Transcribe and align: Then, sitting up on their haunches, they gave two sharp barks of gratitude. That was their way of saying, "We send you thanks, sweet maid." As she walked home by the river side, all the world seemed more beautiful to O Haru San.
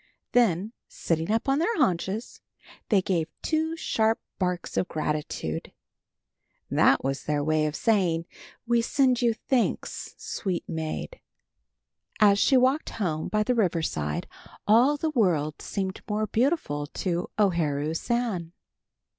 Then, 0.31 0.73
sitting 0.87 1.29
up 1.29 1.47
on 1.47 1.59
their 1.59 1.77
haunches, 1.77 2.41
they 2.89 3.03
gave 3.03 3.29
two 3.43 3.77
sharp 3.77 4.19
barks 4.39 4.75
of 4.75 4.87
gratitude. 4.87 5.73
That 6.71 7.03
was 7.03 7.25
their 7.25 7.43
way 7.43 7.67
of 7.67 7.75
saying, 7.75 8.25
"We 8.65 8.81
send 8.81 9.21
you 9.21 9.35
thanks, 9.35 10.15
sweet 10.17 10.67
maid." 10.67 11.19
As 12.19 12.39
she 12.39 12.57
walked 12.57 12.89
home 12.97 13.27
by 13.27 13.43
the 13.43 13.53
river 13.53 13.83
side, 13.83 14.25
all 14.67 14.97
the 14.97 15.11
world 15.11 15.61
seemed 15.61 16.01
more 16.09 16.25
beautiful 16.25 16.87
to 16.87 17.29
O 17.37 17.51
Haru 17.51 17.93
San. 17.93 18.53